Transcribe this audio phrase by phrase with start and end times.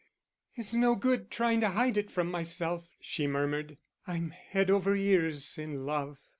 [0.55, 3.77] "It's no good trying to hide it from myself," she murmured,
[4.07, 6.17] "I'm head over ears in love."